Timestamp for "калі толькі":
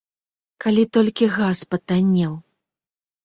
0.63-1.25